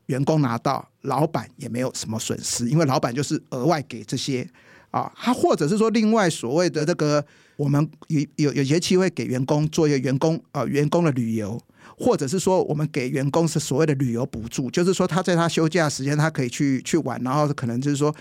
[0.05, 4.49] 员工拿到，老板也没有什么损失，因为老板就是额外给这些
[4.95, 7.25] 啊，他或者是说另外所谓的这个。
[7.57, 11.57] 我们有有有些企业会给员工做一个员工啊、员工的旅游，
[11.97, 18.13] 或者是说我们给员工是所谓的旅游补助，就是说他在他休假时间他可以去去玩，然后可能就是说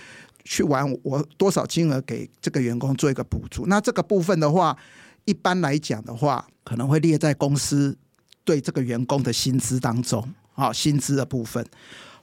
[0.45, 3.67] 去玩我多少金额给这个员工做一个补助。
[3.67, 4.79] 那这个部分的话，
[5.25, 7.99] 一般来讲的话，可能会列在公司
[8.45, 11.67] 对这个员工的薪资当中啊，薪资的部分，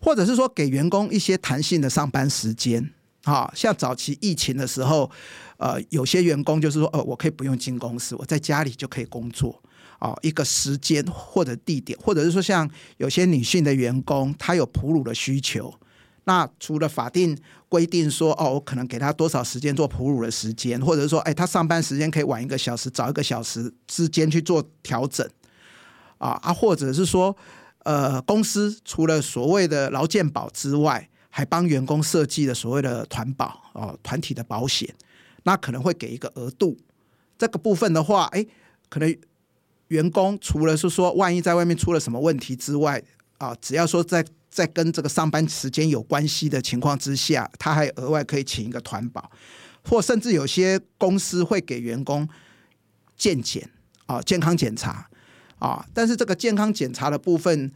[0.01, 2.89] 或者是说给员工一些弹性的上班时间。
[3.23, 5.09] 啊，像早期疫情的时候，
[5.57, 9.61] 呃，有些员工就是说，呃，我可以不用进公司，我在家里就可以工作，
[9.99, 15.71] 哦，一个时间或者地点，或者是说，像有些女性的员工，她有哺乳的需求，
[16.23, 17.37] 那除了法定
[17.69, 25.29] 规定说，哦，我可能给她多少时间做哺乳的时间，或者是说，哎，她上班时间可以晚一个小时，早一个小时之间去做调整，
[26.17, 27.37] 啊啊，或者是说，
[27.83, 34.93] 呃，公司除了所谓的劳健保之外，还帮员工设计了所谓的团保哦，团体的保险，
[35.43, 36.77] 那可能会给一个额度。
[37.37, 38.45] 这个部分的话，哎，
[38.89, 39.17] 可能
[39.87, 43.01] 员工除了是说万一在外面出了什么问题之外
[43.37, 49.31] 啊，只要说在在跟这个上班时间有关系的情况之下，他还额外可以请一个团保，
[49.85, 52.27] 或甚至有些公司会给员工
[53.15, 53.69] 健检
[54.05, 55.09] 啊，健康检查
[55.59, 57.71] 啊，但是这个健康检查的部分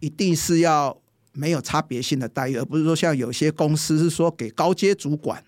[0.00, 0.98] 一定是要。
[1.34, 5.42] 没有差别性的待遇，而不是说像有些公司是说给高阶主管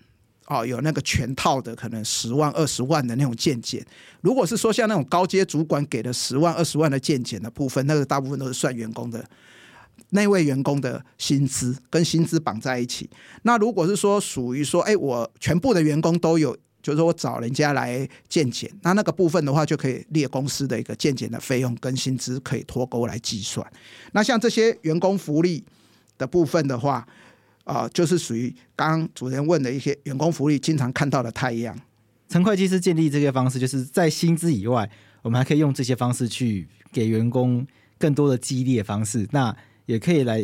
[0.45, 3.85] 哦，有那个全套的可能十万二十万的那种健检。
[4.21, 9.25] 如果是说像那种高阶主管给的十万二十万的健检的部分，那个大部分都是算员工的
[10.11, 13.09] 那位员工的薪资，跟薪资绑在一起。
[13.43, 16.55] 那如果是说属于说，哎，我全部的员工都有。
[16.79, 23.65] 就是说我找人家来健检，那那个部分的话，就可以列公司的一个健检的费用跟薪资可以脱钩来计算。
[24.13, 25.61] 那像这些员工福利
[26.17, 27.07] 的部分的话，
[27.63, 31.77] 啊、呃，就是属于刚刚主人问的一些员工福利，经常看到的太阳。
[32.29, 34.89] 陈会计师建立这个方式，就是在薪资以外，
[35.21, 37.65] 我们还可以用这些方式去给员工
[37.97, 40.43] 更多的激励的方式，那也可以来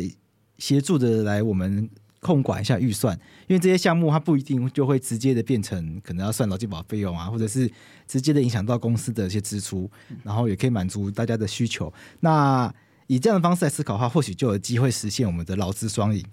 [0.58, 1.88] 协助的来我们。
[2.24, 3.14] 控管一下预算，
[3.46, 7.70] 因为这些项目它不一定就会直接的变成可能要算劳健保费用啊，或者是
[8.08, 9.90] 直接的影响到公司的一些支出，
[10.22, 11.92] 然后也可以满足大家的需求。
[12.20, 12.74] 那
[13.06, 16.24] 以这样的方式来思考的话，或许就有机会实现我们的劳资双赢。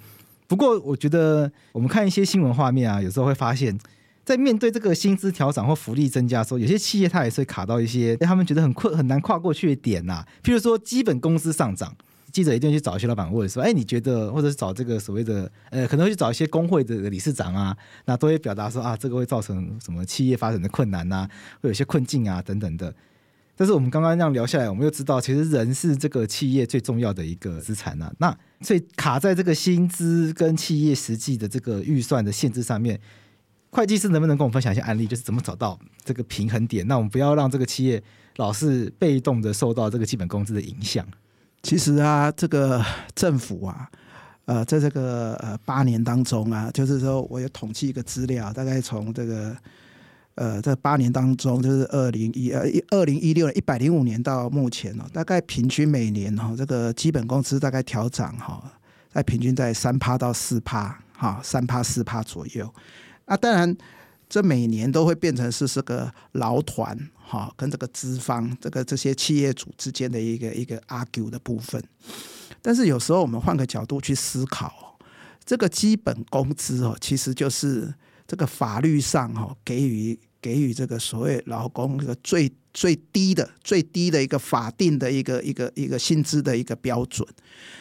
[0.47, 3.77] 不过，我觉得我们看一些新闻画面啊，有时候会发现，
[4.23, 10.27] 在面对这个薪资调整或福利增加的时候，有些企业它也是会卡到一些他们觉得很困很难跨过去的点呐、啊。
[10.43, 11.95] 譬如说，基本工资上涨。
[12.31, 21.27] 记者一定去找一些老板问说，哎，你觉得，或者是找这个所谓的，呃，可能会去找一些工会的理事长啊，那都会表达说啊，这个会造成什么企业发展的困难呐，
[21.61, 22.95] 会有些困境啊等等的。
[23.55, 28.11] 但是我们刚刚这样聊下来，我们又知道，其实人是这个企业最重要的一个资产呐。
[28.17, 32.99] 那所以卡在这个薪资跟企业实际的这个预算的限制上面，
[33.69, 36.87] 会计师能不能跟我们分享一些案例，就是怎么找到这个平衡点？
[36.87, 38.01] 那我们不要让这个企业
[38.37, 41.05] 老是被动的受到这个基本工资的影响。
[41.61, 42.83] 其实啊，这个
[43.13, 43.87] 政府啊，
[44.45, 49.55] 呃，在这个呃八年当中啊，就是说我有统计一个资料，大概从这个
[50.35, 58.63] 呃这八年当中，就是二零一呃二零一六年一百零五年到目前哦，大概平均每年哈，这个基本工资大概调涨哈，
[59.11, 62.73] 在平均在三趴到四趴哈，三趴四趴左右。
[63.25, 63.77] 啊，当然。
[64.33, 71.83] 这每年都会变成是这个劳团哈，跟这个资方这个这些企业主之间的一个一个 argue 的部分。
[72.61, 74.97] 但是有时候我们换个角度去思考，
[75.43, 77.93] 这个基本工资哦，其实就是
[78.31, 87.27] 这个法律上哈给予给予这个所谓劳工一个最最低的最低的一个法定的一个一个一个薪资的一个标准。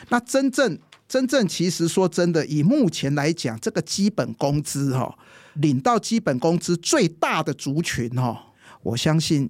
[0.08, 5.16] 那真正真正其实说真的，以目前来讲，这个基本工资哈。
[5.54, 8.36] 领到基本工资最大的族群哦，
[8.82, 9.48] 我相信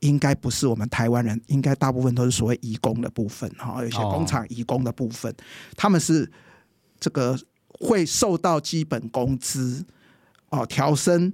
[0.00, 5.32] 应该不是我们台湾人，应该大部分都是所谓移工的部分哈，有些工厂移工的部分，
[5.76, 6.28] 他们是
[6.98, 9.84] 这个会受到基本工资
[10.50, 11.32] 哦调升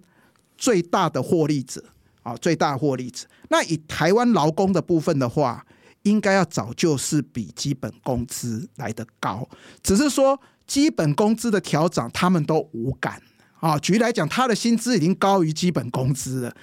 [0.57, 1.85] 最大的获利者
[2.23, 3.27] 啊，最大获利者。
[3.49, 5.67] 那以台湾劳工的部分的话，
[6.03, 9.49] 应该要早就是比基本工资来得高，
[9.83, 13.21] 只是说基本工资的调涨，他们都无感。
[13.61, 16.57] 啊，举例来讲，他的薪资已经高于基本工资了。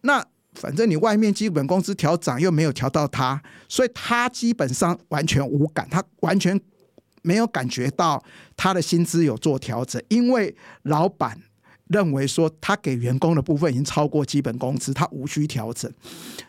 [0.00, 6.58] 那反正你外面基本工资调涨又没有调到他，所以他基本上完全无感，他完全
[7.22, 8.24] 没有感觉到
[8.56, 11.38] 他的薪资有做调整，因为老板
[11.88, 15.92] 认为说他给员工的部分已经超过基本工资，他无需调整。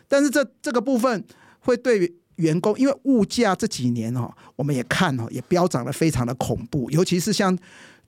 [0.08, 1.24] 但是这这个部分
[1.60, 7.56] 会对员工，因为物价这几年哦，我们也看哦，也飙涨得非常的恐怖，尤其是像。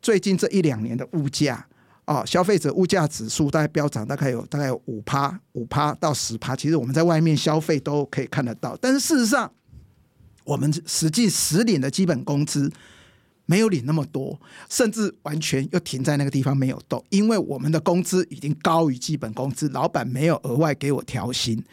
[0.01, 1.67] 最近这一两年的物价
[2.05, 6.55] 啊，消费者物价指数大概飙涨，大概有大概有五趴五趴到十趴。
[6.55, 9.51] 其实我们在外面消费都可以看得到，但是事实上，
[10.45, 12.71] 我们实际实领的基本工资
[13.49, 21.65] 没有领那么多，甚至完全又停在那个地方没有动，因为我们的工资已经高于基本工资，老板没有额外给我调薪。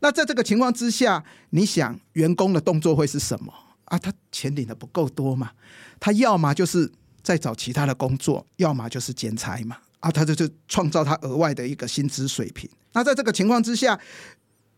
[0.00, 3.52] 那在这个情况之下，你想员工的动作会是什么
[3.86, 3.98] 啊？
[3.98, 5.50] 他钱领的不够多嘛？
[5.98, 6.92] 他要么就是。
[7.24, 12.68] 在找其他的工作，要么就是兼差嘛，啊，他就就创造他额外的一个薪资水平。
[12.94, 13.96] 那在这个情况之下，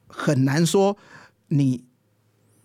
[0.07, 0.95] 很难说
[1.49, 1.83] 你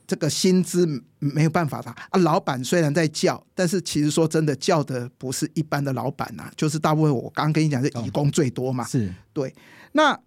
[0.10, 0.88] 这个薪资
[1.20, 2.20] 没有办法的啊。
[2.22, 9.54] 老板虽然在叫，但是其实说真的，叫的不是一般的老板呐，就是大部分我刚刚跟你讲是移工最多嘛，是对。
[9.92, 10.20] 那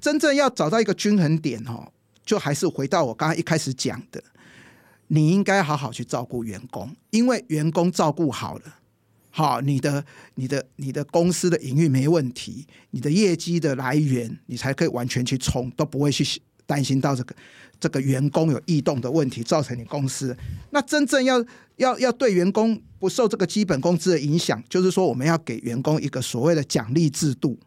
[0.00, 1.92] 真正要找到一个均衡点哦，
[2.24, 4.20] 就还是回到我刚刚一开始讲的。
[5.08, 8.62] 你应该好好去照顾员工，因为员工照顾好了，
[9.30, 17.36] 好，你的、你的、你的公司的营运没问题，你的业绩的来源，你才可以完全去冲，都不会去担心到这个
[17.80, 20.36] 这个员工有异动的问题，造成你公司。
[20.70, 21.44] 那真正要
[21.76, 27.58] 要要对员工不受这个基本工资的影响，就是说我们要给员工一个所谓的奖励制度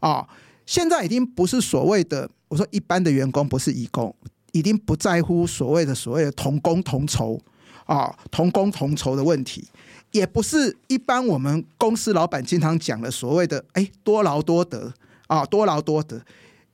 [0.00, 0.26] 啊。
[0.66, 4.14] 现在已经不是所谓的，我说一般的员工不是义工。
[4.54, 7.40] 已经不在乎所谓的所谓的同工同酬
[7.86, 9.66] 啊，同工同酬的问题，
[10.10, 14.92] 也不是一般我们公司老板经常讲的所谓的哎多劳多得
[15.26, 16.20] 啊，多劳多得，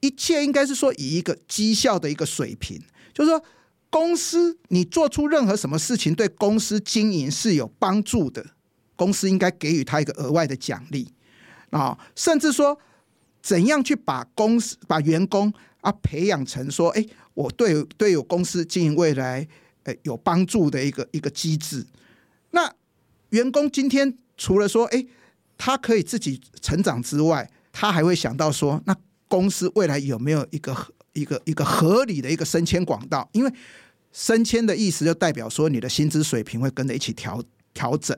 [0.01, 2.81] 一切应该是说以一个绩效的一个水平，
[3.13, 3.43] 就是说
[3.91, 8.45] 公司你做出任何什么事情对公司经营是有帮助的，
[8.97, 11.13] 公司应该给予他一个额外的奖励
[11.71, 12.79] 啊，甚至说
[13.43, 17.07] 怎样去把公司把员工啊培养成说哎。
[17.39, 19.47] 我对对有公司经营未来，
[19.85, 21.87] 诶有帮助的一个一个机制。
[22.51, 22.69] 那
[23.29, 25.07] 员工今天除了说，诶
[25.57, 28.97] 他可以自己成长之外，他还会想到说，那
[29.29, 30.75] 公司未来有没有一个
[31.13, 33.29] 一个一个合理的一个升迁广道？
[33.33, 33.53] 因为
[34.11, 37.43] 升迁的意思就代表说，你的薪资水平会跟着一起调
[37.73, 38.17] 调整。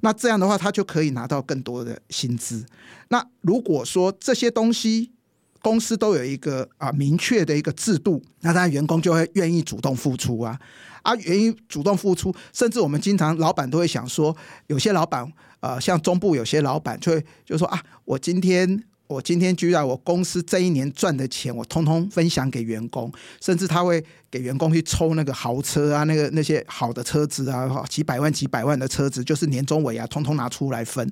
[0.00, 2.64] 那这样的话，他就可以拿到更多的薪资。
[3.08, 5.12] 那如果说这些东西，
[5.60, 10.58] 公司都有一个啊明确的一个制度，那当然员工就会愿意主动付出啊，
[11.02, 14.34] 啊愿意主动付出，甚至我们经常老板都会想说，
[14.68, 31.10] 有些老板呃像中部有些老板就会就说啊，我今天我今天居然我公司这一年赚的钱，我通通分享给员工，甚至他会给员工去抽那个豪车啊，那个那些好的车子啊，几百万几百万的车子，就是年终尾啊，通通拿出来分。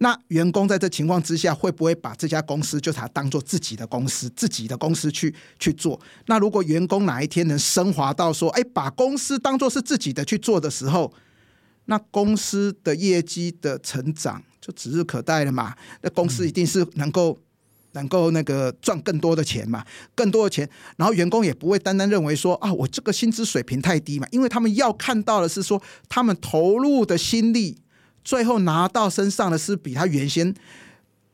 [0.00, 5.98] 那员工在这情况之下，会不会把这家公司就他当做自己的公司，自己的公司去去做？
[6.26, 11.10] 那如果员工哪一天能升华到说，哎，把公司当做是自己的去做的时候，
[11.86, 14.42] 那公司的业绩的成长。
[14.60, 15.74] 就指日可待了嘛？
[16.02, 17.38] 那公司一定是能够
[17.92, 19.84] 能够那个赚更多的钱嘛，
[20.14, 27.78] 更多的钱，然后员工也不会单单认为说啊，我这个薪资水平太低嘛，因为他们要看到的是说，他们投入的心力，
[28.22, 30.54] 最后拿到身上的是比他原先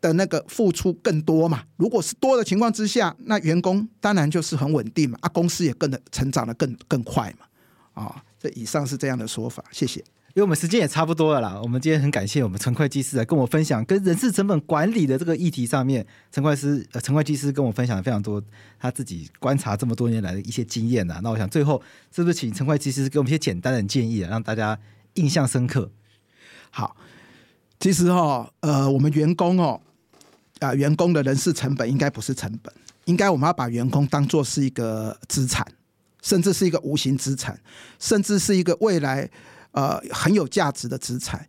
[0.01, 1.65] 的那个付出更多嘛。
[1.77, 7.47] 如果是多的情况之下，那员工当然就是很稳定嘛，啊，公司也更的成长的更更快嘛。
[8.03, 10.03] 啊，这以上是这样的说法，谢谢。
[10.37, 18.43] 因为我们时间也差不多了啦，我们今天很感谢我们陈会计师来跟我分享跟人事成本管理的这个议题上面，陈会师呃陈会计师跟我分享了非常多
[18.79, 21.21] 他自己观察这么多年来的一些经验呐。
[21.23, 21.81] 那我想最后
[22.15, 24.79] 是不是请陈会计师给我们一些简单的建议啊，让大家
[25.15, 25.91] 印象深刻？
[26.71, 26.95] 好，
[27.81, 29.81] 其实哦，呃，我们员工哦，
[30.59, 32.71] 啊、员工的人事成本应该不是成本，
[33.07, 35.67] 应该我们要把员工当做是一个资产，
[36.21, 37.59] 甚至是一个无形资产，
[37.99, 39.31] 甚至是一个未来。
[39.77, 41.47] 呃，很有价值的资产，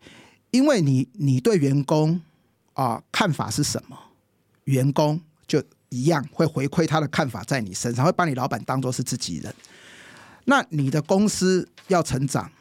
[0.51, 2.21] 因为你你对员工
[2.73, 3.97] 啊、看法是什么，
[4.65, 9.55] 员工就一样会回馈他的看法在你身上，会把你老板当做是自己人。
[10.43, 12.51] 那你的公司要成长，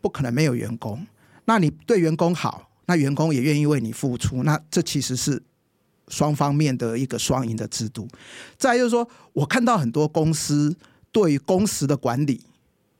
[0.00, 1.06] 不可能没有员工。
[1.44, 5.42] 那你对员工好，那员工也愿意为你付出，那这其实是
[6.08, 8.08] 双方面的一个双赢的制度。
[8.56, 10.74] 再就是说，我看到很多公司
[11.12, 12.40] 对于工时的管理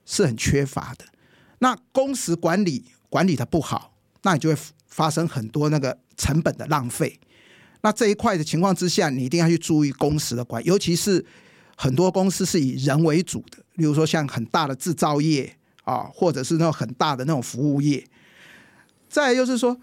[0.05, 1.05] 是很缺乏的。
[1.63, 3.93] 那工时管理管理的不好，
[4.23, 7.19] 那你就会发生很多那个成本的浪费。
[7.81, 11.23] 那这一块的情况之下，你一定要去注意工时的管，尤其是
[11.77, 18.03] 很多公司是以人为主的，例如说像很大的制造业啊，或者是那种很大的那种服务业。
[19.07, 19.79] 再就是说，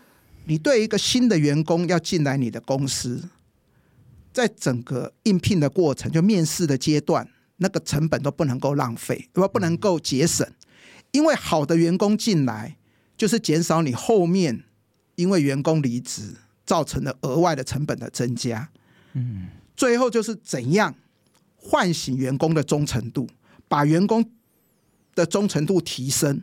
[0.47, 3.23] 你对一个新的员工要进来你的公司，
[4.33, 10.45] 在整个应聘的过程，就面试的阶段，那个成本都不能够浪费，不不能够节省。
[11.13, 12.77] 因为好的员工进来，
[13.17, 14.65] 就是减少你后面
[15.15, 16.35] 因为员工离职
[16.65, 18.71] 造成的额外的成本的增加。
[19.15, 20.95] 嗯，最后就是怎样
[21.57, 23.29] 唤醒员工的忠诚度，
[23.67, 24.31] 把员工
[25.15, 26.43] 的忠诚度提升。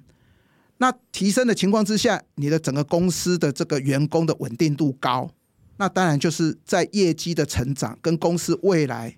[0.78, 5.32] 那提升的情况之下，你的整个公司的这个员工的稳定度高，
[5.78, 9.16] 那当然就是在业绩的成长跟公司未来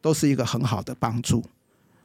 [0.00, 1.44] 都是一个很好的帮助。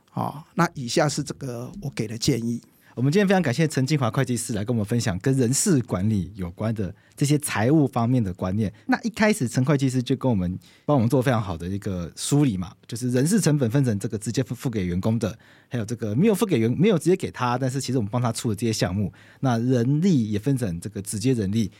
[0.09, 2.59] 好，那以下是这个我给的建议。
[2.97, 8.73] 我们今天非常感谢陈金华会计师来跟我们分享跟人事管理有关的这些财务方面的观念。
[8.87, 15.37] 那一开始陈会计师就跟我们帮我们做非常好的一个梳理嘛，就是人事成本分成这个直接付付给员工的，
[15.69, 19.13] 还有这个没有付给员没有直接给他，但是其实我们帮他出的这些项目。
[19.41, 21.71] 那人力也分成这个直接人力，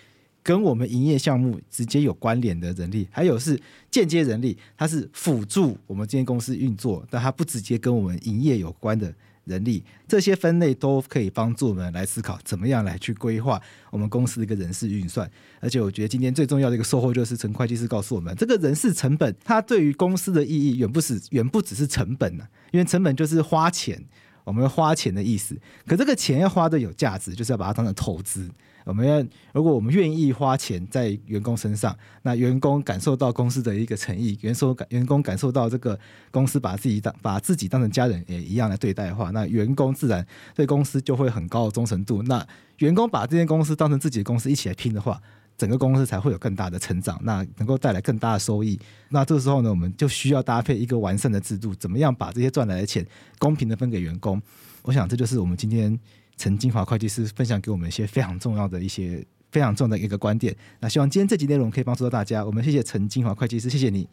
[0.43, 3.59] 跟我们营业项目直接有关联的人力，还有是
[3.89, 9.11] 间接人力，它是辅助我们这间公司运作，但它不直接跟我们营业有关的。
[9.47, 15.29] 人力这些分类都可以帮助我们来思考怎么样来去规划我们公司的一个人事运算，
[15.59, 24.03] 而且我觉得今天最重要的一个收获就是陈会计师告诉我们，这个人事成本它对于公司的意义远不止远不只是成本呢、因为成本就是花钱，
[24.43, 28.49] 我们花钱的意思，可这个钱要花的有价值，就是要把它当成投资。
[28.87, 29.21] 我们要，
[29.53, 35.99] 如果我们愿意花钱在员工身上，那员工感受到公司的一个诚意，员工感员工感受到这个
[36.31, 40.25] 公司把自己当把自己当成家人也一样来对待的话，那员工自然
[40.55, 42.23] 对公司就会很高的忠诚度。
[42.23, 45.21] 那员工把这间公司当成自己的公司一起来拼的话，
[45.57, 48.79] 整个公司才会有更大的成长，那能够带来更大的收益。
[49.09, 53.05] 那这时候呢，我们就需要搭配一个完善的制度，怎么样把这些赚来的钱
[53.37, 54.41] 公平的分给员工？
[54.83, 55.99] 我想这就是我们今天。
[56.37, 60.55] 陈金华会计师分享给我们一些非常重要的一些非常重要的一个观点。
[60.79, 62.45] 那希望今天这集内容可以帮助到大家。
[62.45, 64.07] 我们谢谢陈金华会计师，谢谢你。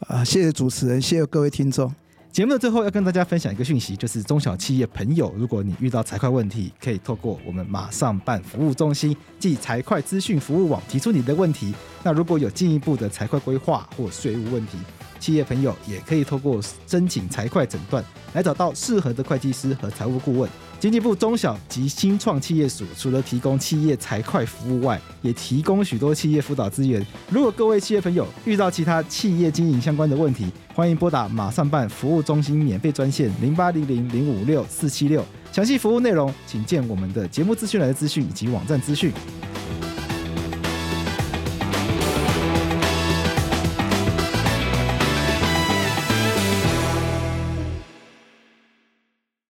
[0.00, 1.92] 啊，谢谢主持人，谢谢各位听众。
[2.32, 11.74] 节目的最后要跟大家分享一个讯息，就是中小企业朋友，如果你遇到财会问题，可以透过我们马上办服务中心即财会资讯服务网提出你的问题。
[12.04, 14.78] 那如果有进一步的财会规划或税务问题，
[15.18, 18.02] 企业朋友也可以透过申请财会诊断
[18.32, 20.48] 来找到适合的会计师和财务顾问。
[20.80, 27.06] 经济部中小及新创企业署除了提供企业财会服务外，也提供许多企业辅导资源。
[27.28, 35.22] 如果各位企业朋友遇到其他企业经营相关的问题，欢迎拨打马上办服务中心免费专线零八零零零五六四七六。
[35.52, 39.12] 详细服务内容，请见我们的节目资讯栏的资讯以及网站资讯。